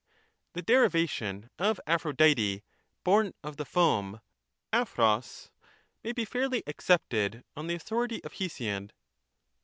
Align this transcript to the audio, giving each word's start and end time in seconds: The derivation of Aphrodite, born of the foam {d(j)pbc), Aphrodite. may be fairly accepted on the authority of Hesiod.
The 0.53 0.63
derivation 0.63 1.51
of 1.59 1.79
Aphrodite, 1.85 2.63
born 3.03 3.33
of 3.43 3.57
the 3.57 3.65
foam 3.65 4.19
{d(j)pbc), 4.73 4.79
Aphrodite. 4.81 5.51
may 6.03 6.11
be 6.11 6.25
fairly 6.25 6.63
accepted 6.65 7.43
on 7.55 7.67
the 7.67 7.75
authority 7.75 8.23
of 8.23 8.33
Hesiod. 8.33 8.93